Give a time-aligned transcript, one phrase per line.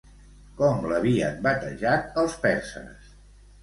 [0.61, 3.19] Com l'havien batejat els perses?